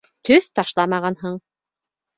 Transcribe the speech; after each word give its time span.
Төҫ 0.29 0.47
ташламағанһың. 0.61 1.41